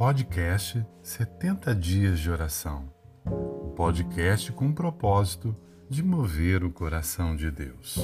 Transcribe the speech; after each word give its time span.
podcast 0.00 0.82
70 1.02 1.74
Dias 1.74 2.20
de 2.20 2.30
Oração. 2.30 2.90
O 3.26 3.68
podcast 3.76 4.50
com 4.50 4.68
o 4.68 4.74
propósito 4.74 5.54
de 5.90 6.02
mover 6.02 6.64
o 6.64 6.72
coração 6.72 7.36
de 7.36 7.50
Deus. 7.50 7.98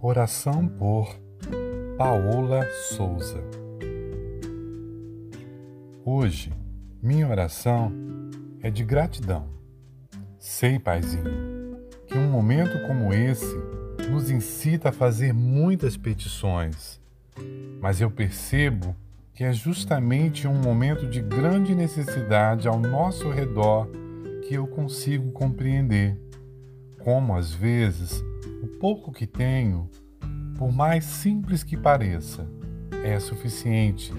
Oração 0.00 0.68
por 0.68 1.12
Paola 1.98 2.64
Souza. 2.90 3.42
Hoje, 6.04 6.52
minha 7.02 7.28
oração 7.28 8.21
é 8.62 8.70
de 8.70 8.84
gratidão. 8.84 9.48
Sei, 10.38 10.78
Paizinho, 10.78 11.78
que 12.06 12.16
um 12.16 12.30
momento 12.30 12.86
como 12.86 13.12
esse 13.12 13.54
nos 14.10 14.30
incita 14.30 14.90
a 14.90 14.92
fazer 14.92 15.32
muitas 15.32 15.96
petições, 15.96 17.00
mas 17.80 18.00
eu 18.00 18.10
percebo 18.10 18.94
que 19.34 19.44
é 19.44 19.52
justamente 19.52 20.46
um 20.46 20.54
momento 20.54 21.06
de 21.08 21.20
grande 21.20 21.74
necessidade 21.74 22.68
ao 22.68 22.78
nosso 22.78 23.30
redor 23.30 23.88
que 24.46 24.54
eu 24.54 24.66
consigo 24.66 25.32
compreender 25.32 26.20
como, 26.98 27.34
às 27.34 27.52
vezes, 27.52 28.22
o 28.62 28.66
pouco 28.78 29.10
que 29.10 29.26
tenho, 29.26 29.90
por 30.56 30.70
mais 30.70 31.04
simples 31.04 31.64
que 31.64 31.76
pareça, 31.76 32.46
é 33.04 33.18
suficiente 33.18 34.12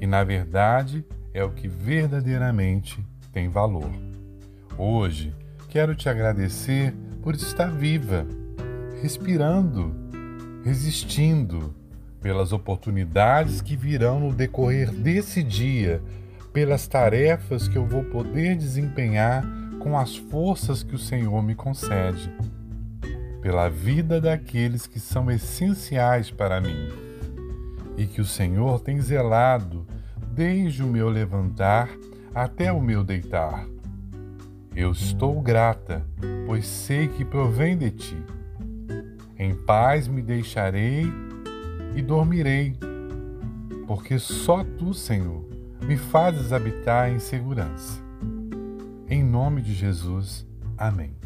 e, 0.00 0.06
na 0.06 0.22
verdade, 0.22 1.04
é 1.34 1.42
o 1.42 1.50
que 1.50 1.66
verdadeiramente 1.66 3.04
tem 3.32 3.48
valor. 3.48 3.90
Hoje, 4.76 5.32
quero 5.68 5.94
te 5.94 6.08
agradecer 6.08 6.94
por 7.22 7.34
estar 7.34 7.70
viva, 7.70 8.26
respirando, 9.02 9.94
resistindo, 10.64 11.74
pelas 12.20 12.52
oportunidades 12.52 13.60
que 13.60 13.76
virão 13.76 14.20
no 14.20 14.32
decorrer 14.32 14.90
desse 14.90 15.42
dia, 15.42 16.02
pelas 16.52 16.86
tarefas 16.86 17.68
que 17.68 17.76
eu 17.76 17.86
vou 17.86 18.04
poder 18.04 18.56
desempenhar 18.56 19.44
com 19.78 19.98
as 19.98 20.16
forças 20.16 20.82
que 20.82 20.94
o 20.94 20.98
Senhor 20.98 21.42
me 21.42 21.54
concede, 21.54 22.30
pela 23.40 23.68
vida 23.68 24.20
daqueles 24.20 24.86
que 24.86 25.00
são 25.00 25.30
essenciais 25.30 26.30
para 26.30 26.60
mim 26.60 26.88
e 27.96 28.06
que 28.06 28.20
o 28.20 28.24
Senhor 28.24 28.80
tem 28.80 29.00
zelado 29.00 29.86
desde 30.34 30.82
o 30.82 30.86
meu 30.86 31.08
levantar 31.08 31.88
até 32.34 32.72
o 32.72 32.80
meu 32.80 33.02
deitar. 33.02 33.66
Eu 34.74 34.92
estou 34.92 35.40
grata, 35.42 36.06
pois 36.46 36.66
sei 36.66 37.08
que 37.08 37.24
provém 37.24 37.76
de 37.76 37.90
ti. 37.90 38.16
Em 39.38 39.54
paz 39.54 40.06
me 40.06 40.22
deixarei 40.22 41.06
e 41.94 42.02
dormirei, 42.02 42.76
porque 43.86 44.18
só 44.18 44.62
tu, 44.62 44.94
Senhor, 44.94 45.44
me 45.84 45.96
fazes 45.96 46.52
habitar 46.52 47.10
em 47.10 47.18
segurança. 47.18 48.00
Em 49.08 49.24
nome 49.24 49.60
de 49.60 49.74
Jesus, 49.74 50.46
amém. 50.78 51.16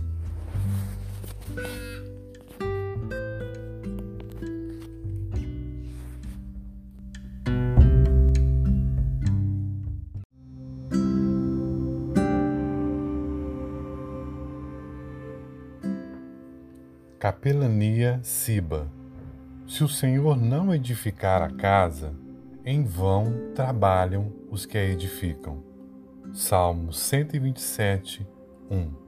Capelania 17.24 18.20
Siba. 18.22 18.86
Se 19.66 19.82
o 19.82 19.88
Senhor 19.88 20.36
não 20.36 20.74
edificar 20.74 21.40
a 21.40 21.48
casa, 21.48 22.12
em 22.66 22.84
vão 22.84 23.50
trabalham 23.54 24.30
os 24.50 24.66
que 24.66 24.76
a 24.76 24.84
edificam. 24.84 25.64
Salmo 26.34 26.92
127, 26.92 28.26
1 28.70 29.03